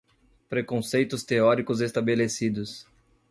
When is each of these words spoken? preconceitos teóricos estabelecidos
preconceitos 0.49 1.23
teóricos 1.23 1.79
estabelecidos 1.79 2.87